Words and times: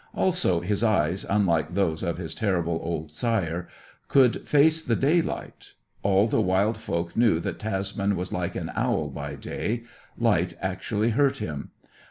Also, 0.15 0.61
his 0.61 0.81
eyes, 0.83 1.27
unlike 1.29 1.75
those 1.75 2.01
of 2.01 2.17
his 2.17 2.33
terrible 2.33 2.79
old 2.81 3.11
sire, 3.11 3.67
could 4.07 4.47
face 4.47 4.81
the 4.81 4.95
daylight. 4.95 5.73
All 6.01 6.25
the 6.27 6.41
wild 6.41 6.79
folk 6.79 7.15
knew 7.15 7.39
that 7.41 7.59
Tasman 7.59 8.15
was 8.15 8.33
like 8.33 8.55
an 8.55 8.71
owl 8.75 9.11
by 9.11 9.35
day; 9.35 9.83
light 10.17 10.55
actually 10.59 11.11
hurt 11.11 11.37
him. 11.37 11.69